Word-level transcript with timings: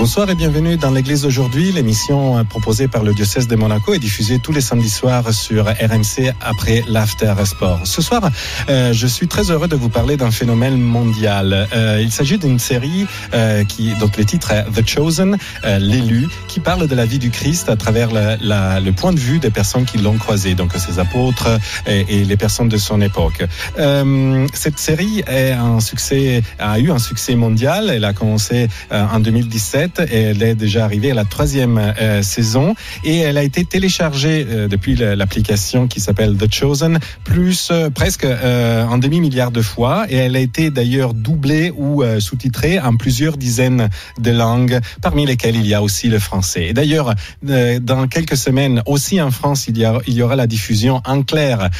Bonsoir 0.00 0.30
et 0.30 0.34
bienvenue 0.34 0.78
dans 0.78 0.92
l'église 0.92 1.24
d'aujourd'hui. 1.24 1.72
L'émission 1.72 2.38
euh, 2.38 2.42
proposée 2.42 2.88
par 2.88 3.02
le 3.02 3.12
diocèse 3.12 3.48
de 3.48 3.54
Monaco 3.54 3.92
est 3.92 3.98
diffusée 3.98 4.38
tous 4.38 4.50
les 4.50 4.62
samedis 4.62 4.88
soirs 4.88 5.30
sur 5.34 5.66
RMC 5.66 6.32
après 6.40 6.82
l'After 6.88 7.34
Sport. 7.44 7.80
Ce 7.84 8.00
soir, 8.00 8.30
euh, 8.70 8.94
je 8.94 9.06
suis 9.06 9.28
très 9.28 9.50
heureux 9.50 9.68
de 9.68 9.76
vous 9.76 9.90
parler 9.90 10.16
d'un 10.16 10.30
phénomène 10.30 10.80
mondial. 10.80 11.68
Euh, 11.74 12.00
il 12.00 12.10
s'agit 12.10 12.38
d'une 12.38 12.58
série 12.58 13.06
euh, 13.34 13.62
qui, 13.64 13.94
donc 13.96 14.16
le 14.16 14.24
titre 14.24 14.52
est 14.52 14.64
The 14.72 14.88
Chosen, 14.88 15.36
euh, 15.64 15.78
l'élu, 15.78 16.28
qui 16.48 16.60
parle 16.60 16.88
de 16.88 16.94
la 16.94 17.04
vie 17.04 17.18
du 17.18 17.30
Christ 17.30 17.68
à 17.68 17.76
travers 17.76 18.08
le 18.10 18.90
point 18.92 19.12
de 19.12 19.20
vue 19.20 19.38
des 19.38 19.50
personnes 19.50 19.84
qui 19.84 19.98
l'ont 19.98 20.16
croisé, 20.16 20.54
donc 20.54 20.72
ses 20.78 20.98
apôtres 20.98 21.46
et, 21.86 22.06
et 22.08 22.24
les 22.24 22.36
personnes 22.38 22.70
de 22.70 22.78
son 22.78 23.02
époque. 23.02 23.44
Cette 23.76 24.78
série 24.78 25.22
a 25.26 26.78
eu 26.78 26.90
un 26.90 26.98
succès 26.98 27.34
mondial. 27.34 27.90
Elle 27.90 28.06
a 28.06 28.14
commencé 28.14 28.68
en 28.90 29.20
2017 29.20 29.89
et 29.98 30.20
elle 30.22 30.42
est 30.42 30.54
déjà 30.54 30.84
arrivée 30.84 31.10
à 31.10 31.14
la 31.14 31.24
troisième 31.24 31.78
euh, 31.78 32.22
saison 32.22 32.74
et 33.04 33.18
elle 33.18 33.38
a 33.38 33.42
été 33.42 33.64
téléchargée 33.64 34.46
euh, 34.48 34.68
depuis 34.68 34.94
l'application 34.94 35.88
qui 35.88 36.00
s'appelle 36.00 36.36
The 36.36 36.52
Chosen 36.52 36.98
plus 37.24 37.68
euh, 37.70 37.90
presque 37.90 38.24
euh, 38.24 38.86
un 38.86 38.98
demi 38.98 39.20
milliard 39.20 39.50
de 39.50 39.62
fois. 39.62 40.06
Et 40.08 40.16
elle 40.16 40.36
a 40.36 40.40
été 40.40 40.70
d'ailleurs 40.70 41.14
doublée 41.14 41.72
ou 41.74 42.02
euh, 42.02 42.20
sous-titrée 42.20 42.78
en 42.78 42.96
plusieurs 42.96 43.36
dizaines 43.36 43.88
de 44.18 44.30
langues 44.30 44.80
parmi 45.02 45.26
lesquelles 45.26 45.56
il 45.56 45.66
y 45.66 45.74
a 45.74 45.82
aussi 45.82 46.08
le 46.08 46.18
français. 46.18 46.68
Et 46.68 46.72
d'ailleurs 46.72 47.14
euh, 47.48 47.78
dans 47.80 48.06
quelques 48.06 48.36
semaines 48.36 48.82
aussi 48.86 49.20
en 49.20 49.30
France 49.30 49.66
il 49.68 49.78
y, 49.78 49.84
a, 49.84 49.98
il 50.06 50.14
y 50.14 50.22
aura 50.22 50.36
la 50.36 50.46
diffusion 50.46 51.00
en 51.04 51.22
clair 51.22 51.70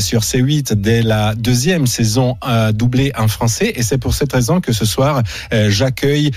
sur 0.00 0.20
C8 0.22 0.74
dès 0.74 1.02
la 1.02 1.34
deuxième 1.34 1.86
saison 1.86 2.36
doublée 2.72 3.12
en 3.16 3.28
français. 3.28 3.72
Et 3.76 3.82
c'est 3.82 3.98
pour 3.98 4.14
cette 4.14 4.32
raison 4.32 4.60
que 4.60 4.72
ce 4.72 4.84
soir 4.84 5.22
j'accueille 5.68 6.30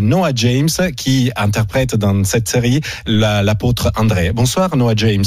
Noah 0.00 0.32
James 0.34 0.68
qui 0.96 1.30
interprète 1.36 1.94
dans 1.96 2.24
cette 2.24 2.48
série 2.48 2.80
la- 3.06 3.42
l'apôtre 3.42 3.90
André. 3.96 4.32
Bonsoir 4.32 4.76
Noah 4.76 4.94
James. 4.96 5.24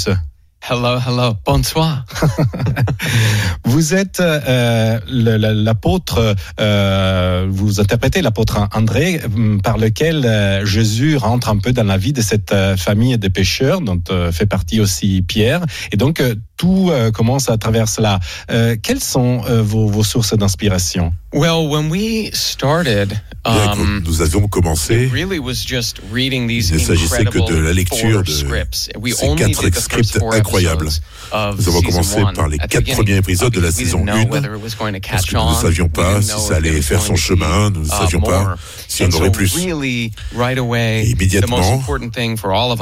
Hello, 0.70 0.98
hello. 1.06 1.34
Bonsoir. 1.46 2.06
Vous 3.66 3.94
êtes 3.94 4.22
euh, 4.22 4.98
l'apôtre, 5.08 6.36
euh, 6.60 7.48
vous 7.50 7.82
interprétez 7.82 8.22
l'apôtre 8.22 8.68
André 8.74 9.20
euh, 9.38 9.58
par 9.60 9.78
lequel 9.78 10.26
euh, 10.26 10.66
Jésus 10.66 11.18
rentre 11.18 11.50
un 11.50 11.58
peu 11.58 11.74
dans 11.74 11.84
la 11.84 11.98
vie 11.98 12.14
de 12.14 12.22
cette 12.22 12.54
famille 12.78 13.18
de 13.18 13.28
pécheurs 13.28 13.82
dont 13.82 14.02
fait 14.32 14.46
partie 14.46 14.80
aussi 14.80 15.22
Pierre. 15.22 15.66
Et 15.92 15.98
donc 15.98 16.24
tout 16.64 16.90
euh, 16.92 17.12
commence 17.12 17.50
à 17.50 17.58
travers 17.58 17.90
cela. 17.90 18.22
Euh, 18.50 18.78
quelles 18.82 19.02
sont 19.02 19.42
euh, 19.50 19.62
vos, 19.62 19.88
vos 19.88 20.04
sources 20.04 20.34
d'inspiration? 20.34 21.14
Well, 21.34 21.68
when 21.68 21.90
we 21.90 22.30
started, 22.34 23.20
Bien, 23.44 23.66
quand 23.74 23.82
um, 23.82 24.04
nous 24.06 24.22
avions 24.22 24.48
commencé, 24.48 25.06
it 25.06 25.12
really 25.12 25.40
was 25.40 25.56
just 25.56 26.00
reading 26.14 26.48
these 26.48 26.70
Il 26.70 26.76
ne 26.76 26.80
s'agissait 26.80 27.26
que 27.26 27.40
incredible 27.40 27.50
de 27.50 27.56
la 27.58 27.74
lecture 27.74 28.24
de 28.24 28.32
scripts. 28.32 28.90
We 28.98 29.14
ces 29.14 29.36
quatre 29.36 29.82
scripts 29.82 30.18
incroyables. 30.32 30.88
episodes 30.88 31.02
of 31.34 31.58
Nous 31.58 31.68
avons 31.68 31.80
season 31.80 31.92
commencé 31.92 32.22
par 32.36 32.48
les 32.48 32.60
quatre 32.60 32.90
premiers 32.94 33.18
épisodes 33.18 33.52
de 33.52 33.60
la 33.60 33.72
saison 33.72 34.06
didn't 34.06 34.06
know 34.06 34.28
1, 34.28 34.30
whether 34.30 34.56
it 34.56 34.62
was 34.62 34.76
going 34.76 34.94
to 34.94 35.02
parce 35.02 35.26
catch 35.26 35.32
que 35.32 35.36
nous 35.38 35.44
ne 35.44 35.50
on. 35.50 35.56
savions 35.56 35.86
We 35.86 35.92
pas 35.92 36.20
didn't 36.20 36.22
si 36.22 36.30
know 36.30 36.48
ça 36.48 36.56
allait 36.56 36.72
was 36.72 36.82
faire 36.84 37.00
going 37.00 37.08
son 37.08 37.14
to 37.16 37.20
chemin, 37.20 37.70
nous 37.72 37.82
ne 37.82 37.86
uh, 37.86 37.90
savions 37.90 38.22
pas 38.22 38.56
more. 39.00 39.10
si 39.10 39.16
on 39.16 39.18
And 39.18 39.20
aurait 39.20 39.32
plus. 39.32 39.58
Et 39.58 41.10
immédiatement, 41.10 41.84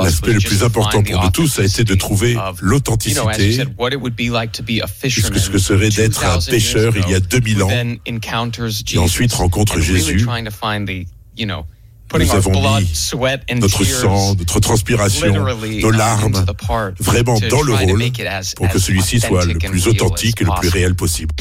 L'aspect 0.04 0.34
le 0.34 0.40
plus 0.40 0.64
important 0.64 1.04
pour 1.04 1.24
nous 1.24 1.32
tous 1.32 1.60
a 1.60 1.64
été 1.64 1.84
de 1.84 1.96
trouver 1.96 2.38
l'authenticité 2.62 3.58
de 3.58 5.40
ce 5.40 5.50
que 5.50 5.58
serait 5.58 5.90
d'être 5.90 6.26
un 6.26 6.38
2000 6.38 6.42
years 6.42 6.46
pêcheur 6.46 6.94
il 6.98 7.10
y 7.10 7.14
a 7.14 7.18
ago 7.18 7.26
2000 7.30 7.58
who 7.58 7.64
ans. 7.64 7.70
Et 8.94 8.98
ensuite 8.98 9.34
rencontre 9.34 9.80
Jésus. 9.80 10.26
Nous 12.14 12.32
avons 12.36 12.52
mis 12.80 12.92
Notre 13.56 13.84
sang, 13.86 14.36
notre 14.36 14.60
transpiration, 14.60 15.46
nos 15.82 15.92
larmes, 15.92 16.46
vraiment 17.00 17.40
dans 17.50 17.62
le 17.62 17.74
rôle 17.74 18.04
pour 18.58 18.68
que 18.70 18.80
celui-ci 18.80 19.22
soit 19.22 19.46
le 19.46 19.54
plus 19.58 19.88
authentique 19.88 20.42
et 20.42 20.44
le 20.44 20.52
plus 20.60 20.70
réel 20.70 20.96
possible. 20.96 21.34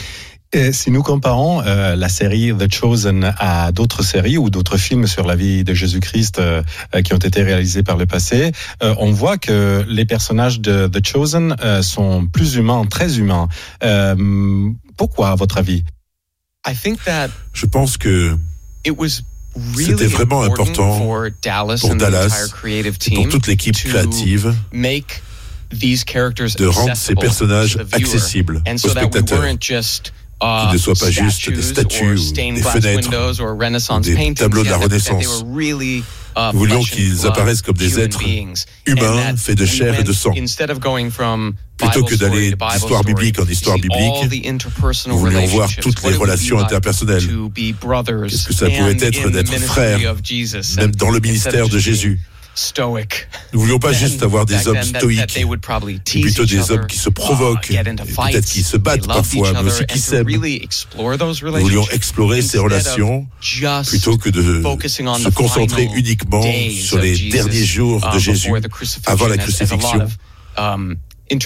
Et 0.52 0.72
si 0.72 0.90
nous 0.90 1.04
comparons 1.04 1.62
euh, 1.64 1.94
la 1.94 2.08
série 2.08 2.52
The 2.52 2.72
Chosen 2.72 3.32
à 3.38 3.70
d'autres 3.70 4.02
séries 4.02 4.36
ou 4.36 4.50
d'autres 4.50 4.78
films 4.78 5.06
sur 5.06 5.24
la 5.24 5.36
vie 5.36 5.62
de 5.62 5.74
Jésus-Christ 5.74 6.40
euh, 6.40 6.62
euh, 6.92 7.02
qui 7.02 7.14
ont 7.14 7.18
été 7.18 7.44
réalisés 7.44 7.84
par 7.84 7.96
le 7.96 8.06
passé, 8.06 8.50
euh, 8.82 8.92
on 8.98 9.12
voit 9.12 9.38
que 9.38 9.84
les 9.86 10.04
personnages 10.04 10.58
de 10.58 10.88
The 10.88 11.06
Chosen 11.06 11.54
euh, 11.62 11.82
sont 11.82 12.26
plus 12.26 12.56
humains, 12.56 12.84
très 12.86 13.18
humains. 13.18 13.46
Euh, 13.84 14.70
pourquoi, 14.96 15.30
à 15.30 15.34
votre 15.36 15.56
avis? 15.56 15.84
I 16.66 16.74
think 16.74 17.04
that 17.04 17.28
Je 17.52 17.66
pense 17.66 17.96
que 17.96 18.36
it 18.84 18.94
was 18.98 19.22
C'était 19.76 19.92
really 19.94 20.06
vraiment 20.06 20.42
important 20.42 20.98
for 20.98 21.28
Dallas 21.42 21.78
pour 21.80 21.94
Dallas 21.94 22.52
et 22.66 23.14
pour 23.14 23.28
toute 23.28 23.46
l'équipe 23.46 23.74
to 23.74 23.88
créative 23.88 24.54
make 24.72 25.22
these 25.70 26.04
characters 26.04 26.56
de 26.56 26.66
rendre 26.66 26.96
ces 26.96 27.12
accessible 27.12 27.20
personnages 27.20 27.78
accessibles 27.92 28.62
aux 28.66 28.88
spectateurs. 28.88 29.44
Qu'ils 30.40 30.72
ne 30.72 30.78
soient 30.78 30.94
pas 30.94 31.10
juste 31.10 31.50
des 31.50 31.62
statues 31.62 32.16
ou 32.16 32.32
des 32.32 32.62
fenêtres 32.62 33.10
ou 33.10 34.00
des 34.00 34.34
tableaux 34.34 34.64
de 34.64 34.70
la 34.70 34.78
Renaissance. 34.78 35.44
uh, 36.36 36.50
Nous 36.52 36.58
voulions 36.58 36.82
qu'ils 36.82 37.26
apparaissent 37.26 37.60
comme 37.60 37.76
des 37.76 37.98
êtres 38.00 38.22
humains, 38.86 39.36
faits 39.36 39.58
de 39.58 39.66
chair 39.66 39.98
et 40.00 40.02
de 40.04 40.12
sang. 40.12 40.32
Plutôt 40.32 42.04
que 42.04 42.14
d'aller 42.14 42.54
d'histoire 42.72 43.04
biblique 43.04 43.38
en 43.38 43.44
to 43.44 43.50
histoire 43.50 43.78
biblique, 43.78 44.44
nous 45.08 45.18
voulions 45.18 45.46
voir 45.46 45.68
toutes 45.76 46.02
les 46.04 46.14
relations 46.14 46.58
interpersonnelles. 46.58 47.26
to 47.26 47.48
be 47.50 47.74
brothers 47.78 48.28
Qu'est-ce 48.28 48.48
que 48.48 48.54
ça 48.54 48.66
pouvait 48.66 48.92
être 48.92 49.30
d'être 49.30 49.50
ministry 49.50 49.68
frères, 49.68 50.12
of 50.12 50.20
Jesus, 50.22 50.76
même 50.76 50.94
dans 50.94 51.10
le 51.10 51.20
ministère 51.20 51.68
de 51.68 51.78
Jésus? 51.78 52.20
Stoic. 52.54 53.28
Nous 53.52 53.60
voulions 53.60 53.78
pas 53.78 53.92
juste 53.92 54.22
avoir 54.22 54.46
des 54.46 54.68
hommes 54.68 54.82
stoïques, 54.82 55.38
mais 56.14 56.20
plutôt 56.20 56.44
des 56.44 56.70
hommes 56.70 56.86
qui 56.86 56.98
se 56.98 57.08
uh, 57.08 57.12
provoquent, 57.12 57.66
fights, 57.66 58.32
peut-être 58.32 58.44
qui 58.44 58.62
se 58.62 58.76
battent 58.76 59.06
parfois, 59.06 59.52
mais 59.52 59.70
aussi 59.70 59.86
qui 59.86 59.98
s'aiment. 59.98 60.26
Nous 60.28 61.60
voulions 61.60 61.86
explorer 61.90 62.42
ces 62.42 62.58
relations 62.58 63.26
plutôt 63.88 64.18
que 64.18 64.30
de 64.30 64.62
se 64.62 65.28
concentrer 65.30 65.88
uniquement 65.94 66.44
sur 66.72 66.98
les 66.98 67.16
derniers 67.30 67.64
jours 67.64 68.06
uh, 68.06 68.14
de 68.14 68.18
Jésus 68.18 68.50
the 68.60 68.68
crucifixion, 68.68 69.12
avant 69.12 69.28
la 69.28 69.36
crucifixion, 69.36 70.06
um, 70.56 70.96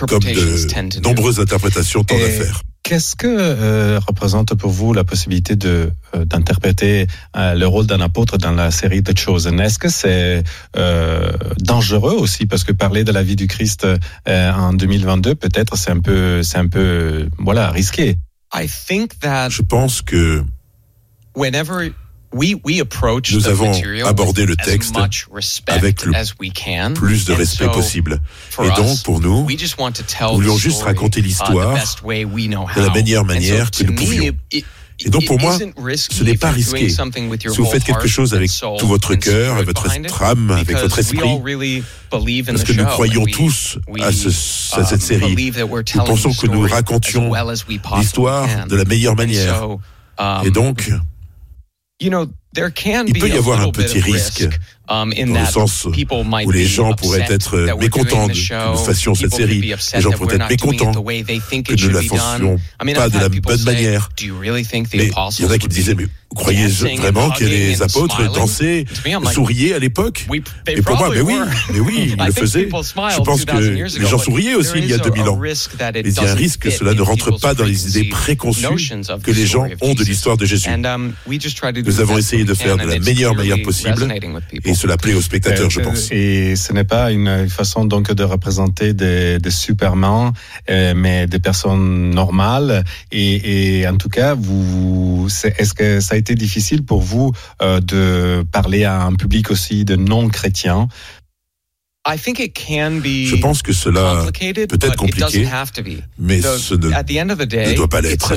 comme 0.08 0.20
de 0.20 1.00
nombreuses 1.00 1.40
interprétations 1.40 2.04
tendent 2.04 2.22
à 2.22 2.30
faire. 2.30 2.62
Qu'est-ce 2.84 3.16
que 3.16 3.26
euh, 3.26 3.98
représente 4.06 4.54
pour 4.56 4.70
vous 4.70 4.92
la 4.92 5.04
possibilité 5.04 5.56
de 5.56 5.90
euh, 6.14 6.26
d'interpréter 6.26 7.06
euh, 7.34 7.54
le 7.54 7.66
rôle 7.66 7.86
d'un 7.86 8.02
apôtre 8.02 8.36
dans 8.36 8.52
la 8.52 8.70
série 8.70 9.02
The 9.02 9.18
Chosen? 9.18 9.58
Est-ce 9.58 9.78
que 9.78 9.88
c'est 9.88 10.44
euh, 10.76 11.32
dangereux 11.60 12.12
aussi? 12.12 12.44
Parce 12.44 12.62
que 12.62 12.72
parler 12.72 13.02
de 13.02 13.10
la 13.10 13.22
vie 13.22 13.36
du 13.36 13.46
Christ 13.46 13.86
euh, 13.86 14.52
en 14.52 14.74
2022 14.74 15.34
peut-être 15.34 15.78
c'est 15.78 15.92
un 15.92 16.00
peu 16.00 16.42
c'est 16.42 16.58
un 16.58 16.68
peu 16.68 17.26
voilà 17.38 17.70
risqué. 17.70 18.18
I 18.54 18.68
think 18.68 19.18
that 19.20 19.48
Je 19.48 19.62
pense 19.62 20.02
que 20.02 20.44
whenever 21.34 21.90
Nous 22.34 23.40
the 23.42 23.46
avons 23.46 23.72
abordé 24.04 24.44
le 24.44 24.54
as 24.58 24.64
texte 24.64 24.96
much 24.96 25.26
respect 25.32 25.72
avec 25.72 26.04
le 26.04 26.14
as 26.14 26.34
we 26.40 26.50
can, 26.52 26.92
plus 26.94 27.24
de 27.24 27.32
and 27.32 27.36
respect 27.36 27.68
possible. 27.72 28.20
for 28.50 28.64
Et 28.64 28.70
donc, 28.70 29.02
pour 29.04 29.20
nous, 29.20 29.44
we 29.44 29.58
just 29.58 29.78
want 29.78 29.92
to 29.92 30.02
tell 30.02 30.28
nous 30.32 30.40
voulions 30.40 30.56
the 30.56 30.60
juste 30.60 30.76
story, 30.78 30.92
raconter 30.94 31.20
uh, 31.20 31.22
the 31.22 31.26
l'histoire 31.26 31.74
best 31.74 32.02
way 32.02 32.24
we 32.24 32.46
know 32.48 32.66
de 32.74 32.80
la 32.82 32.90
meilleure 32.90 33.24
manière 33.24 33.70
que 33.70 33.78
to 33.78 33.84
nous 33.84 33.92
me, 33.92 33.96
pouvions. 33.98 34.32
Et 35.00 35.10
donc, 35.10 35.24
pour 35.26 35.40
moi, 35.40 35.58
ce 35.58 36.22
n'est 36.22 36.36
pas 36.36 36.50
risqué. 36.52 36.88
something 36.88 37.28
with 37.28 37.42
your 37.42 37.52
Si 37.52 37.60
vous 37.60 37.66
faites 37.66 37.82
quelque 37.82 38.06
chose 38.06 38.32
avec 38.32 38.48
tout 38.78 38.86
votre 38.86 39.16
cœur, 39.16 39.54
spirit 39.60 39.64
votre 39.66 40.22
âme, 40.22 40.50
avec 40.52 40.76
votre 40.78 40.96
we 40.96 41.00
esprit, 41.00 41.18
all 41.28 41.42
really 41.42 41.82
believe 42.12 42.48
in 42.48 42.52
parce 42.52 42.62
the 42.64 42.66
que 42.68 42.72
nous 42.74 42.84
croyons 42.86 43.24
tous 43.26 43.78
à, 44.00 44.12
ce- 44.12 44.78
à 44.78 44.84
cette 44.84 45.02
série. 45.02 45.34
believe 45.34 45.56
that 45.56 45.64
we're 45.66 45.82
Nous 45.96 46.04
pensons 46.04 46.30
the 46.30 46.40
que 46.40 46.46
nous 46.46 46.66
story 46.66 46.72
racontions 46.72 47.26
as 47.26 47.30
well 47.30 47.50
as 47.50 47.64
we 47.68 47.78
possibly 47.80 48.00
l'histoire 48.02 48.48
de 48.68 48.76
la 48.76 48.84
meilleure 48.84 49.16
manière. 49.16 49.58
so, 49.58 49.80
um, 50.18 50.46
Et 50.46 50.50
donc, 50.52 50.88
you 52.04 52.10
know, 52.10 52.26
there 52.54 52.70
can 52.70 53.04
Il 53.06 53.18
peut 53.18 53.28
y 53.28 53.32
a 53.32 53.36
avoir 53.36 53.60
un 53.60 53.70
petit 53.70 54.00
risque, 54.00 54.46
um, 54.88 55.12
in 55.16 55.26
dans 55.32 55.40
le 55.40 55.46
sens 55.46 55.86
people 55.92 56.22
might 56.24 56.46
où 56.46 56.50
les 56.50 56.66
gens 56.66 56.92
pourraient 56.92 57.26
être 57.28 57.56
mécontents 57.80 58.28
de- 58.28 58.32
que 58.32 58.70
nous 58.72 58.76
fassions 58.78 59.14
cette 59.14 59.34
série. 59.34 59.60
Les 59.60 60.00
gens 60.00 60.10
pourraient 60.12 60.36
être 60.36 60.48
mécontents 60.50 60.92
the 60.92 60.98
way 60.98 61.22
they 61.24 61.40
think 61.40 61.66
que 61.66 61.72
nous 61.72 61.78
should 61.78 61.92
la 61.92 62.02
fassions 62.02 62.58
pas 62.94 63.08
de 63.08 63.18
la 63.18 63.28
bonne 63.28 63.62
manière. 63.64 64.10
Do 64.16 64.26
you 64.26 64.38
really 64.38 64.64
think 64.64 64.90
the 64.90 64.96
Mais 64.96 65.10
il 65.38 65.44
y 65.44 65.46
en 65.46 65.50
a 65.50 65.58
qui 65.58 65.66
me 65.68 65.72
disaient, 65.72 65.94
mais 65.94 66.06
croyez 66.34 66.66
vraiment 66.66 67.30
que 67.30 67.44
les 67.44 67.80
and 67.80 67.84
apôtres 67.86 68.32
dansaient, 68.32 68.84
souriaient 69.32 69.74
à 69.74 69.78
l'époque? 69.78 70.26
Et 70.68 70.82
pour 70.82 70.96
moi, 70.96 71.10
mais 71.14 71.20
oui, 71.20 71.34
mais 71.72 71.80
oui, 71.80 71.94
ils 72.06 72.22
I 72.22 72.26
le 72.26 72.32
think 72.32 72.38
faisaient. 72.38 72.64
Je 72.64 73.20
pense 73.22 73.44
que 73.44 73.52
2000 73.52 73.76
years 73.76 73.90
les 73.98 74.06
gens 74.06 74.16
but 74.18 74.24
souriaient 74.24 74.54
aussi 74.54 74.72
there 74.72 74.82
il 74.84 74.90
y 74.90 74.92
a 74.92 74.96
is 74.96 75.00
a- 75.00 75.04
2000 75.04 75.22
a 75.22 75.30
ans. 75.30 75.38
risk 75.38 75.76
that 75.76 75.90
it 75.90 76.04
Mais 76.04 76.10
il 76.10 76.14
y 76.22 76.26
a 76.26 76.30
un 76.30 76.34
risque 76.34 76.60
que 76.60 76.70
fit 76.70 76.76
cela 76.78 76.94
ne 76.94 77.02
rentre 77.02 77.38
pas 77.38 77.54
dans 77.54 77.64
les 77.64 77.88
idées 77.88 78.08
preconceived 78.08 78.64
préconçues 78.70 79.22
que 79.22 79.30
the 79.30 79.34
les 79.34 79.46
gens 79.46 79.66
ont 79.80 79.92
de 79.94 79.98
Jesus. 79.98 80.04
l'histoire 80.10 80.36
de 80.36 80.44
Jésus. 80.46 80.68
And, 80.68 80.84
um, 80.84 81.12
we 81.26 81.40
just 81.40 81.56
try 81.56 81.72
to 81.72 81.82
do 81.82 81.90
Nous 81.90 81.96
the 81.96 82.00
avons 82.00 82.16
best 82.16 82.28
essayé 82.32 82.44
de 82.44 82.54
faire 82.54 82.76
de 82.76 82.86
la 82.86 82.98
meilleure 82.98 83.34
manière 83.34 83.60
possible. 83.62 84.08
Et 84.64 84.74
cela 84.74 84.96
plaît 84.96 85.14
aux 85.14 85.20
spectateurs, 85.22 85.70
je 85.70 85.80
Euh, 85.80 85.84
pense. 85.84 86.08
Et 86.10 86.56
ce 86.56 86.72
n'est 86.72 86.84
pas 86.84 87.10
une 87.12 87.48
façon 87.48 87.84
donc 87.84 88.10
de 88.12 88.24
représenter 88.24 88.94
des, 88.94 89.38
des 89.38 89.50
supermans, 89.50 90.32
euh, 90.70 90.94
mais 90.96 91.26
des 91.26 91.38
personnes 91.38 92.10
normales. 92.10 92.84
Et, 93.12 93.80
et 93.80 93.88
en 93.88 93.96
tout 93.96 94.08
cas, 94.08 94.34
vous, 94.34 95.28
est-ce 95.58 95.74
que 95.74 96.00
ça 96.00 96.14
a 96.14 96.18
été 96.18 96.23
difficile 96.32 96.84
pour 96.84 97.00
vous 97.00 97.32
euh, 97.62 97.80
de 97.80 98.44
parler 98.50 98.84
à 98.84 99.02
un 99.02 99.14
public 99.14 99.50
aussi 99.50 99.84
de 99.84 99.96
non 99.96 100.28
Je 102.06 103.36
pense 103.36 103.62
que 103.62 103.72
cela 103.72 104.26
peut 104.68 104.78
être 104.82 104.96
compliqué, 104.96 105.48
mais 106.18 106.42
ce 106.42 106.74
ne 106.74 107.74
doit 107.74 107.88
pas 107.88 108.00
l'être. 108.02 108.34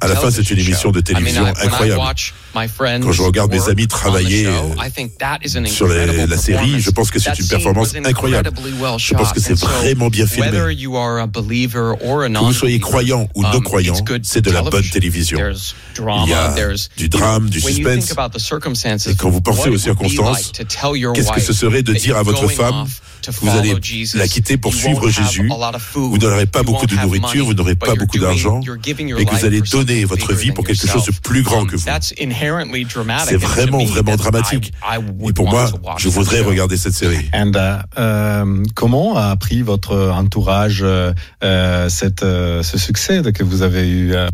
À 0.00 0.06
la 0.06 0.14
fin, 0.16 0.30
c'est 0.30 0.48
une 0.50 0.58
émission 0.60 0.92
de 0.92 1.00
télévision 1.00 1.44
incroyable. 1.46 2.00
Quand 2.54 3.12
je 3.12 3.22
regarde 3.22 3.52
mes 3.52 3.68
amis 3.68 3.88
travailler, 3.88 4.44
show, 4.44 4.74
I 4.78 4.90
think 4.90 5.18
that 5.18 5.38
is 5.44 5.56
an 5.58 5.66
sur 5.66 5.88
la 5.88 6.36
série, 6.36 6.80
je 6.80 6.90
pense 6.90 7.10
que 7.10 7.18
c'est 7.18 7.38
une 7.38 7.48
performance 7.48 7.94
incroyable. 8.04 8.50
Je 8.98 9.14
pense 9.14 9.32
que 9.32 9.40
c'est 9.40 9.58
vraiment 9.58 10.08
bien 10.08 10.26
filmé. 10.26 10.50
Que 10.50 12.44
vous 12.44 12.52
soyez 12.52 12.78
croyant 12.78 13.28
ou 13.34 13.42
non 13.42 13.54
um, 13.54 13.62
croyant, 13.62 13.94
it's 13.94 14.04
good 14.04 14.24
c'est 14.24 14.40
de 14.40 14.50
la 14.50 14.62
bonne 14.62 14.88
télévision. 14.88 15.38
Il 15.98 16.30
y 16.30 16.34
a 16.34 16.54
du 16.96 17.08
drame, 17.08 17.50
du 17.50 17.60
suspense. 17.60 18.14
Et 19.06 19.14
quand 19.16 19.30
vous 19.30 19.40
pensez 19.40 19.68
aux 19.68 19.78
circonstances, 19.78 20.52
Qu'est-ce 21.14 21.32
que 21.32 21.40
ce 21.40 21.52
serait 21.52 21.82
de 21.82 21.92
dire 21.92 22.16
à 22.16 22.22
votre 22.22 22.46
going 22.46 22.67
femme 22.70 22.86
vous 23.40 23.48
allez 23.50 23.70
follow 23.70 23.82
Jesus. 23.82 24.16
la 24.16 24.28
quitter 24.28 24.56
pour 24.56 24.72
You 24.72 24.78
suivre 24.78 25.08
Jésus, 25.10 25.48
vous 25.94 26.18
n'aurez 26.18 26.46
pas 26.46 26.60
You 26.60 26.64
beaucoup 26.66 26.86
de 26.86 26.94
have 26.94 27.04
nourriture, 27.04 27.28
money, 27.28 27.46
vous 27.46 27.54
n'aurez 27.54 27.74
pas 27.74 27.94
beaucoup 27.94 28.18
d'argent, 28.18 28.60
et 28.60 29.24
que 29.24 29.30
life 29.30 29.40
vous 29.40 29.44
allez 29.44 29.58
for 29.58 29.66
something 29.66 29.86
donner 29.86 30.04
votre 30.04 30.28
bigger 30.28 30.40
vie 30.40 30.48
than 30.48 30.54
pour 30.54 30.64
quelque 30.64 30.86
chose 30.86 31.04
de 31.04 31.12
plus 31.22 31.42
grand 31.42 31.58
Um, 31.58 31.66
que 31.66 31.76
vous. 31.76 31.84
that's 31.84 32.12
inherently 32.18 32.84
dramatic, 32.84 33.30
C'est 33.30 33.36
vraiment, 33.36 33.78
me, 33.78 33.86
vraiment 33.86 34.16
dramatique. 34.16 34.72
Et 34.94 34.98
would 35.18 35.34
pour 35.34 35.48
moi, 35.50 35.68
to 35.70 35.78
watch 35.82 36.02
je 36.02 36.08
that 36.08 36.14
voudrais 36.14 36.40
regarder 36.40 36.76
cette 36.76 36.94
série. 36.94 37.28
And, 37.34 37.52
uh, 37.54 37.82
euh, 37.98 38.62
comment 38.74 39.16
a 39.16 39.34
pris 39.36 39.62
votre 39.62 39.96
entourage 40.10 40.80
euh, 40.82 41.12
euh, 41.42 41.88
cette, 41.88 42.22
euh, 42.22 42.62
ce 42.62 42.78
succès 42.78 43.22
que 43.32 43.42
vous 43.42 43.62
avez 43.62 43.88
eu 43.88 44.14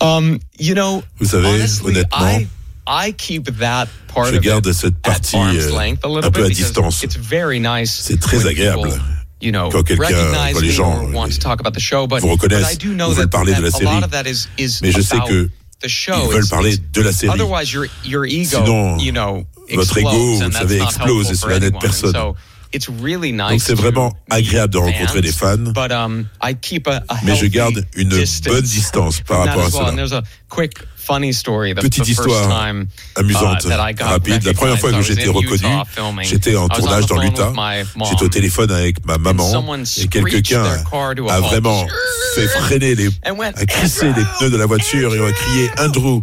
Um, 0.00 0.38
you 0.60 0.74
know, 0.74 1.02
Vous 1.18 1.26
savez, 1.26 1.48
honestly, 1.48 1.88
honnêtement, 1.88 2.38
I, 2.38 2.46
I 2.88 3.12
keep 3.12 3.58
that 3.58 3.86
part 4.12 4.32
je 4.32 4.36
of 4.36 4.42
garde 4.42 4.72
cette 4.72 4.94
at 5.04 5.10
partie 5.10 5.36
arm's 5.36 5.66
euh, 5.66 5.70
length 5.70 6.04
a 6.04 6.08
little 6.08 6.24
un 6.24 6.30
peu 6.30 6.42
bit 6.44 6.52
à 6.52 6.54
distance. 6.54 7.02
It's 7.02 7.16
very 7.16 7.60
nice. 7.60 7.90
C'est 7.92 8.18
très 8.18 8.46
agréable 8.46 8.88
people, 8.88 9.02
You 9.40 9.52
know, 9.52 9.68
quand 9.68 9.84
quelqu'un- 9.84 10.32
quand 10.52 10.60
les 10.60 10.70
gens, 10.72 11.04
or 11.04 11.12
want 11.14 11.28
to 11.28 11.38
talk 11.38 11.60
about 11.60 11.72
the 11.72 11.80
show, 11.80 12.06
but, 12.08 12.20
vous 12.20 12.28
reconnaissent 12.28 12.76
but 12.76 12.82
I 12.82 12.88
do 12.88 12.94
know 12.94 13.10
ou 13.10 13.14
veulent 13.14 13.30
that, 13.30 13.36
parler 13.36 13.54
de 13.54 13.62
la 13.62 13.70
série. 13.70 14.30
is, 14.30 14.48
is 14.58 14.78
Mais 14.82 14.90
je 14.90 15.00
sais 15.00 15.18
que 15.28 15.48
ils 15.84 16.28
veulent 16.28 16.48
parler 16.48 16.76
de 16.76 17.02
la 17.02 17.12
série. 17.12 17.32
Otherwise, 17.32 17.72
your 17.72 17.86
your 18.04 18.24
ego, 18.26 18.64
Sinon, 18.64 18.98
you 18.98 19.12
know, 19.12 19.44
votre 19.74 19.98
ego, 19.98 20.10
vous 20.10 20.50
savez, 20.52 20.78
not 20.78 20.84
explose 20.86 21.30
et 21.30 21.34
cela 21.36 21.60
n'aide 21.60 21.78
personne. 21.78 22.12
So 22.12 22.34
it's 22.72 22.88
really 22.88 23.32
nice 23.32 23.50
Donc 23.50 23.60
c'est 23.62 23.74
vraiment 23.74 24.12
agréable 24.30 24.72
de 24.72 24.78
rencontrer 24.78 25.20
des 25.20 25.32
fans, 25.32 25.56
But 25.58 25.92
um, 25.92 26.26
I 26.42 26.54
keep 26.54 26.86
a, 26.86 27.02
a 27.08 27.16
mais 27.24 27.36
je 27.36 27.46
garde 27.46 27.86
une 27.94 28.10
bonne 28.10 28.60
distance 28.62 29.20
par 29.20 29.44
rapport 29.44 29.62
à 29.62 29.68
well. 29.68 29.70
Cela. 29.70 29.92
there's 29.96 30.12
a 30.12 30.22
quick 30.48 30.74
funny 31.08 31.32
story. 31.32 31.74
The, 31.74 31.80
Petite 31.80 32.04
the 32.04 32.10
histoire 32.10 32.48
time, 32.48 32.88
amusante, 33.16 33.64
uh, 33.64 33.92
got 33.94 34.10
rapide. 34.10 34.44
La 34.44 34.52
première 34.52 34.78
fois 34.78 34.92
que 34.92 35.02
j'étais 35.02 35.28
reconnu, 35.28 35.66
j'étais 36.22 36.56
en 36.56 36.68
tournage 36.68 37.06
dans 37.06 37.16
l'Utah. 37.16 37.52
J'étais 38.04 38.24
au 38.24 38.28
téléphone 38.28 38.70
avec 38.70 39.04
ma 39.06 39.16
maman 39.18 39.64
et 39.98 40.08
quelqu'un 40.08 40.64
a 41.28 41.40
vraiment 41.40 41.86
fait 42.34 42.46
freiner 42.46 42.94
les, 42.94 43.08
a 43.24 43.66
crissé 43.66 44.06
les 44.06 44.24
pneus 44.38 44.50
de 44.50 44.56
la 44.56 44.66
voiture 44.66 45.14
et 45.14 45.26
a 45.26 45.32
crié 45.32 45.70
Andrew. 45.78 46.22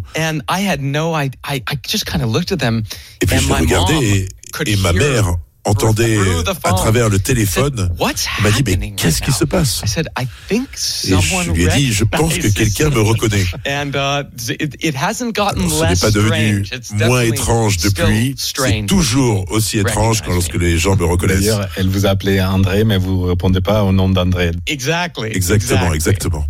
Et 3.21 3.25
puis 3.25 3.39
je 3.39 3.53
regardé 3.53 3.95
et, 3.95 4.71
et 4.71 4.75
ma 4.77 4.93
mère 4.93 5.35
entendait 5.65 6.17
à 6.63 6.73
travers 6.73 7.09
le 7.09 7.19
téléphone. 7.19 7.89
Elle 7.99 8.43
m'a 8.43 8.51
dit 8.51 8.63
mais 8.65 8.91
qu'est-ce 8.91 9.21
qui 9.21 9.31
now?" 9.31 9.35
se 9.35 9.45
passe? 9.45 9.81
I 9.83 9.87
said, 9.87 10.07
I 10.19 10.25
think 10.47 10.67
Et 10.73 11.09
someone 11.09 11.45
je 11.45 11.51
lui 11.51 11.63
ai 11.63 11.67
dit 11.69 11.91
je 11.91 12.03
pense 12.03 12.37
que 12.37 12.47
quelqu'un 12.47 12.89
me 12.89 12.95
me." 12.95 13.01
reconnaît. 13.01 13.45
And 13.67 13.91
uh, 13.95 14.23
it, 14.59 14.75
it 14.81 14.95
hasn't 14.95 15.33
gotten 15.33 15.63
Alors, 15.63 15.79
ce 15.79 15.85
n'est 15.85 15.95
pas 15.99 16.11
devenu 16.11 16.65
moins 17.05 17.21
étrange 17.23 17.77
depuis. 17.77 18.35
C'est 18.37 18.85
toujours 18.85 19.51
aussi 19.51 19.79
étrange 19.79 20.21
quand 20.21 20.33
lorsque 20.33 20.55
les 20.55 20.77
gens 20.77 20.95
me 20.95 21.05
reconnaissent. 21.05 21.39
D'ailleurs, 21.39 21.67
elle 21.75 21.89
vous 21.89 22.05
a 22.05 22.09
appelé 22.09 22.41
André, 22.41 22.83
mais 22.83 22.97
vous 22.97 23.21
répondez 23.23 23.61
pas 23.61 23.83
au 23.83 23.91
nom 23.91 24.09
d'André. 24.09 24.51
Exactly. 24.67 25.29
Exactement, 25.31 25.93
exactly. 25.93 25.95
exactement. 25.95 26.45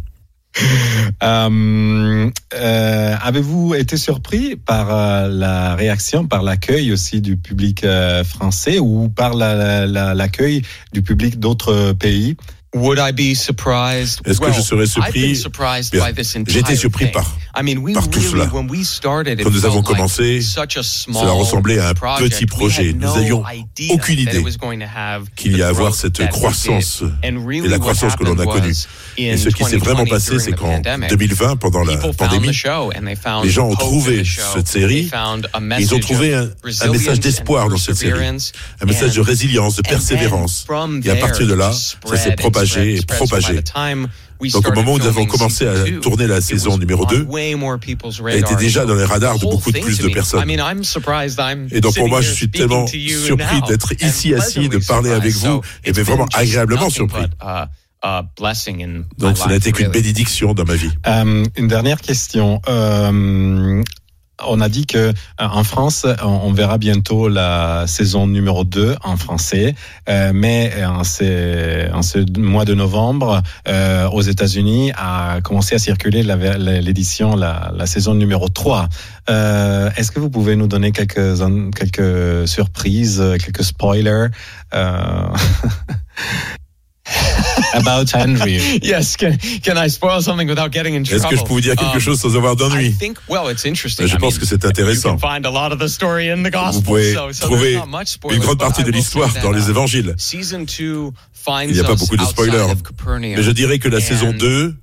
Euh, 1.24 2.30
euh, 2.54 3.16
Avez-vous 3.22 3.74
été 3.76 3.98
surpris 3.98 4.56
par 4.56 4.88
euh, 4.94 5.28
la 5.30 5.76
réaction, 5.76 6.28
par 6.28 6.44
l'accueil 6.44 6.92
aussi 6.92 7.22
du 7.22 7.38
public 7.38 7.84
euh, 7.84 8.24
français 8.24 8.80
ou 8.80 9.10
par 9.10 9.34
la- 9.34 9.86
la- 9.88 10.14
l'accueil 10.14 10.62
du 10.94 11.02
public 11.02 11.40
d'autres 11.40 11.94
pays? 11.94 12.36
Would 12.74 13.00
I 13.02 13.14
be 13.14 13.34
surprised? 13.36 14.20
Est-ce 14.26 14.40
que 14.42 14.52
je 14.52 14.62
serais 14.62 14.86
surpris? 14.86 15.36
entire 16.60 16.78
surpris 16.78 17.06
par 17.14 17.38
par 17.94 18.10
tout 18.10 18.22
cela. 18.22 18.48
Quand 18.48 19.50
nous 19.50 19.66
avons 19.66 19.82
commencé, 19.82 20.42
cela 20.42 21.32
ressemblait 21.32 21.80
à 21.80 21.90
un 21.90 21.94
petit 21.94 22.46
projet. 22.46 22.94
Nous 22.94 23.08
no 23.08 23.16
avions 23.16 23.44
idea 23.54 23.94
aucune 23.94 24.20
idée 24.20 24.44
qu'il 25.36 25.58
y 25.58 25.62
a 25.62 25.68
à 25.68 25.70
avoir 25.70 25.96
cette 25.96 26.28
croissance 26.30 27.04
et 27.24 27.68
la 27.68 27.80
croissance 27.80 28.16
que 28.16 28.24
l'on 28.24 28.38
a 28.40 28.46
connue. 28.46 28.74
Et 29.18 29.38
ce 29.38 29.50
qui 29.50 29.64
s'est 29.64 29.78
vraiment 29.78 30.04
2020 30.04 30.16
passé, 30.16 30.40
c'est 30.40 30.52
qu'en 30.52 30.82
pandemic, 30.82 31.10
2020, 31.10 31.56
pendant 31.58 31.84
la 31.84 31.98
pandémie, 31.98 32.52
les 33.44 33.50
gens 33.50 33.68
ont 33.68 33.76
trouvé 33.76 34.24
cette 34.26 34.68
série, 34.68 35.10
ils 35.80 35.96
ont 35.96 36.00
trouvé 36.00 36.34
un, 36.34 36.50
un 36.82 36.92
message 36.92 37.20
d'espoir 37.20 37.70
dans 37.70 37.78
cette 37.78 37.96
série, 37.96 38.52
un 38.82 38.86
message 38.86 39.16
de 39.16 39.22
résilience, 39.22 39.76
de 39.78 39.82
persévérance. 39.82 40.66
Et 41.04 41.10
à 41.10 41.16
partir 41.16 41.48
de 41.48 41.54
là, 41.54 41.72
ça 41.72 42.18
s'est 42.18 42.36
propagé 42.36 42.98
et 42.98 43.06
propagé. 43.06 43.62
Donc 44.42 44.56
au 44.56 44.60
started 44.60 44.76
moment 44.76 44.94
où 44.94 45.00
nous 45.00 45.08
avons 45.08 45.26
commencé 45.26 45.68
à 45.68 45.74
tourner 46.02 46.28
la 46.28 46.42
saison 46.42 46.78
numéro 46.78 47.06
on 47.06 47.10
2, 47.10 47.22
way 47.24 47.56
more 47.56 47.80
people's 47.80 48.22
elle 48.28 48.40
était 48.40 48.56
déjà 48.56 48.86
dans 48.86 48.96
les 48.96 49.06
radars 49.06 49.40
de 49.40 49.46
beaucoup 49.46 49.72
de 49.72 49.80
plus 49.80 50.00
de 50.00 50.10
personnes. 50.10 50.42
I 50.42 50.46
mean, 50.46 50.60
I'm 50.60 50.84
surprised 50.84 51.40
I'm 51.40 51.68
Et 51.72 51.82
donc 51.82 51.96
pour 51.96 52.10
moi, 52.10 52.22
je 52.22 52.32
suis 52.32 52.50
tellement 52.50 52.88
surpris 52.88 53.62
d'être 53.68 53.94
ici 54.02 54.34
assis, 54.34 54.70
de 54.70 54.78
pleasantly 54.78 54.88
parler 54.88 55.12
avec 55.12 55.34
vous, 55.34 55.46
So 55.46 55.62
et 55.84 55.94
mais 55.94 56.04
vraiment 56.04 56.28
agréablement 56.34 56.90
surpris. 56.90 57.24
uh, 57.42 57.66
a 58.02 58.24
blessing 58.38 58.84
in 58.84 58.88
my 58.88 59.04
Donc 59.18 59.38
ça 59.38 59.48
n'a 59.48 59.56
life, 59.56 59.68
été 59.68 59.72
qu'une 59.72 59.92
bénédiction 59.92 60.54
dans 60.54 60.66
ma 60.66 60.76
vie. 60.76 60.92
Euh, 61.08 61.44
une 61.56 61.68
dernière 61.68 62.02
question. 62.02 62.62
Euh, 62.68 63.82
on 64.44 64.62
a 64.62 64.70
dit 64.70 64.86
que 64.86 64.98
euh, 64.98 65.12
en 65.40 65.64
France, 65.64 66.06
on, 66.24 66.52
verra 66.52 66.78
bientôt 66.78 67.28
la 67.28 67.86
saison 67.88 68.28
numéro 68.28 68.64
2 68.64 68.96
en 69.04 69.18
français, 69.18 69.76
euh, 70.10 70.32
mais 70.34 70.72
en 70.86 71.04
ce, 71.04 71.92
en 71.92 72.02
ce 72.02 72.20
mois 72.40 72.66
de 72.66 72.74
novembre, 72.74 73.42
euh, 73.68 74.08
aux 74.10 74.22
États-Unis, 74.22 74.92
a 74.96 75.42
commencé 75.42 75.76
à 75.76 75.80
circuler 75.80 76.24
l'édition, 76.24 77.36
la, 77.36 77.72
la 77.76 77.86
saison 77.86 78.14
numéro 78.14 78.50
3. 78.50 78.90
Euh, 79.30 79.90
Est-ce 79.98 80.12
que 80.12 80.20
vous 80.20 80.30
pouvez 80.30 80.56
nous 80.56 80.68
donner 80.68 80.92
quelques, 80.92 81.40
quelques 81.76 82.48
surprises, 82.48 83.24
quelques 83.44 83.64
spoilers 83.64 84.28
euh, 84.74 85.28
about 87.74 88.12
Henry? 88.12 88.60
Yes, 88.82 89.16
can, 89.16 89.38
can 89.64 89.78
I 89.78 89.90
spoil 89.90 90.22
something 90.22 90.48
without 90.48 90.72
getting 90.72 90.96
in 90.96 91.04
trouble? 91.04 91.16
Est-ce 91.24 91.28
que 91.30 91.36
je 91.38 91.44
peux 91.44 91.54
vous 91.54 91.62
dire 91.62 91.76
quelque 91.76 91.96
Um, 91.96 92.00
chose 92.00 92.20
sans 92.20 92.36
avoir 92.36 92.54
I 92.54 92.56
d'ennui 92.58 92.92
think, 92.94 93.18
well, 93.30 93.50
it's 93.50 93.66
interesting. 93.66 94.08
Je 94.08 94.16
I 94.16 94.18
pense 94.18 94.34
mean, 94.36 94.40
que 94.42 94.46
c'est 94.46 94.64
You 94.64 94.70
intéressant. 94.70 95.18
can 95.18 95.18
find 95.20 95.46
a 95.46 95.52
lot 95.52 95.72
of 95.72 95.80
the 95.80 95.88
story 95.88 96.30
in 96.30 96.44
the 96.44 96.52
gospel, 96.52 96.74
Vous 96.74 96.82
pouvez 96.82 97.14
so, 97.14 97.32
so 97.32 97.46
trouver 97.48 97.72
there's 97.74 97.86
not 97.86 97.88
much 98.00 98.08
spoilers, 98.08 98.36
une 98.38 98.42
grande 98.44 98.60
partie 98.60 98.82
I 98.82 98.86
de 98.86 98.92
l'histoire 98.92 99.32
dans 99.42 99.52
les 99.52 99.68
uh, 99.68 99.72
évangiles. 99.72 100.16
Season 100.18 100.66
two 100.66 101.14
finds 101.34 101.68
Il 101.70 101.74
n'y 101.74 101.80
a 101.80 101.84
pas 101.84 101.96
beaucoup 101.96 102.18
de 102.18 102.24
spoilers. 102.26 102.74
Mais 103.36 103.44
je 103.44 103.52
dirais 103.52 103.80
que 103.80 103.88
la 103.90 104.00
saison 104.02 104.32
2 104.34 104.38
it's 104.38 104.74
all 104.74 104.76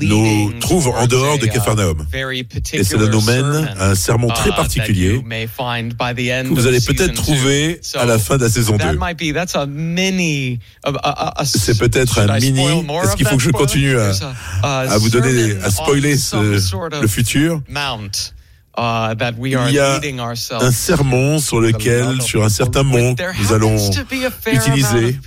nous 0.00 0.52
trouve 0.60 0.88
en 0.88 1.06
dehors 1.06 1.38
de 1.38 1.46
uh, 1.46 1.94
very 2.10 2.46
Et 2.72 2.84
cela 2.84 3.08
nous 3.08 3.20
mène 3.22 3.68
à 3.78 3.90
un 3.90 3.94
sermon 3.94 4.28
uh, 4.28 4.32
très 4.34 4.50
that 4.50 4.56
particulier 4.56 5.22
que 5.22 6.48
vous 6.54 6.66
allez 6.66 6.80
peut-être 6.80 7.14
trouver 7.14 7.80
à 7.94 8.04
la 8.04 8.18
fin 8.18 8.36
de 8.36 8.42
la 8.44 8.48
saison 8.50 8.76
That 8.76 8.92
2. 8.92 8.98
might 8.98 9.18
be, 9.18 9.32
that's 9.34 9.54
a 9.54 9.66
mini. 9.66 10.58
a- 10.84 10.90
a- 10.90 11.40
a- 11.40 11.44
C'est 11.44 11.78
peut-être 11.78 12.18
un 12.18 12.38
mini. 12.38 12.60
Est-ce 13.02 13.16
qu'il 13.16 13.26
faut 13.26 13.36
que 13.36 13.42
je 13.42 13.50
continue 13.50 13.96
à, 14.62 14.98
vous 14.98 15.10
donner, 15.10 15.56
à 15.64 15.70
spoiler 15.70 16.16
ce- 16.16 17.00
le 17.00 17.06
futur 17.08 17.62
Mount, 17.68 18.34
uh, 18.78 19.14
that 19.16 19.32
we 19.38 19.54
are 19.54 19.68
Il 19.68 19.74
y 19.74 19.78
a 19.78 19.98
leading 19.98 20.20
ourselves. 20.20 20.62
Un 20.64 20.70
sermon 20.72 21.38
sur 21.38 21.60
lequel, 21.60 22.20
sur 22.22 22.44
un 22.44 22.48
certain 22.48 22.82
mont, 22.82 23.14
nous 23.40 23.52
allons 23.52 23.76
utiliser 24.46 25.18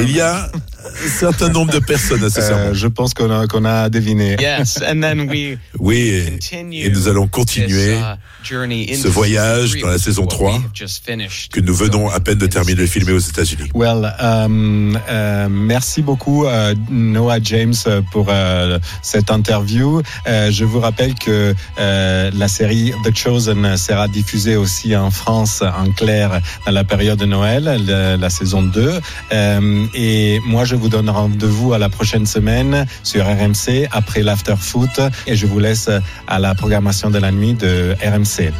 Il 0.00 0.10
y 0.14 0.20
a 0.20 0.50
un 0.52 1.08
certain 1.08 1.48
nombre 1.48 1.72
de 1.72 1.78
personnes 1.78 2.22
à 2.24 2.30
ce 2.30 2.40
Euh, 2.40 2.74
je 2.74 2.86
pense 2.88 3.14
qu'on 3.14 3.30
a, 3.30 3.46
qu'on 3.46 3.64
a 3.64 3.88
deviné. 3.88 4.36
Yes, 4.40 4.78
and 4.82 5.00
then 5.00 5.28
we 5.30 5.56
Oui, 5.78 5.98
et, 5.98 6.30
continue 6.32 6.84
et 6.84 6.90
nous 6.90 7.08
allons 7.08 7.24
this, 7.24 7.30
continuer 7.30 7.94
uh, 7.94 8.96
ce 8.96 9.08
voyage 9.08 9.70
season 9.72 9.80
dans 9.82 9.88
la 9.88 9.94
three, 9.98 10.04
saison 10.04 10.22
which 10.22 10.32
is 10.32 10.36
3 10.36 10.46
what 10.46 10.56
we 10.58 10.64
have 10.64 10.70
just 10.74 11.04
finished. 11.06 11.52
que 11.52 11.60
nous 11.60 11.74
venons 11.74 12.08
à 12.10 12.20
peine 12.20 12.38
de 12.38 12.44
in 12.44 12.48
the 12.48 12.52
terminer 12.52 12.74
de 12.82 12.86
States. 12.86 13.04
filmer 13.04 13.12
aux 13.12 13.18
États-Unis. 13.18 13.70
Well, 13.74 14.14
euh, 14.20 15.48
merci 15.50 16.02
beaucoup 16.02 16.46
euh, 16.46 16.74
Noah 16.90 17.38
James 17.42 17.74
euh, 17.86 18.02
pour 18.12 18.30
cette 19.02 19.30
interview. 19.30 20.02
Je 20.26 20.64
vous 20.64 20.80
rappelle 20.80 21.14
que 21.14 21.54
la 21.78 22.48
série 22.48 22.92
The 23.04 23.16
Chosen 23.16 23.76
sera 23.76 24.08
diffusée 24.08 24.56
aussi 24.56 24.96
en 24.96 25.10
France 25.10 25.62
en 25.62 25.90
clair 25.92 26.40
dans 26.66 26.72
la 26.72 26.84
période 26.84 27.18
de 27.18 27.26
Noël, 27.26 27.64
le- 27.86 28.16
la 28.16 28.30
saison 28.30 28.62
2. 28.62 29.00
Euh, 29.32 29.86
et 29.94 30.40
moi, 30.44 30.64
je 30.64 30.76
vous 30.76 30.88
donne 30.88 31.08
rendez-vous 31.08 31.72
à 31.72 31.78
la 31.78 31.88
prochaine 31.88 32.26
semaine 32.26 32.86
sur 33.02 33.24
RMC 33.26 33.88
après 33.92 34.22
l'after 34.22 34.56
foot 34.58 35.00
et 35.26 35.36
je 35.36 35.46
vous 35.46 35.58
laisse 35.58 35.88
à 36.26 36.38
la 36.38 36.54
programmation 36.54 37.10
de 37.10 37.18
la 37.18 37.30
nuit 37.30 37.54
de 37.54 37.94
RMC. 38.02 38.52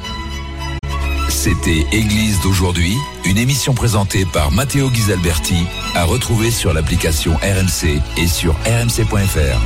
C'était 1.29 1.87
Église 1.93 2.41
d'aujourd'hui, 2.43 2.95
une 3.25 3.39
émission 3.39 3.73
présentée 3.73 4.27
par 4.31 4.53
Matteo 4.53 4.91
Ghisalberti, 4.91 5.65
à 5.95 6.05
retrouver 6.05 6.51
sur 6.51 6.75
l'application 6.75 7.33
RMC 7.37 8.01
et 8.19 8.27
sur 8.27 8.53
rmc.fr. 8.67 9.61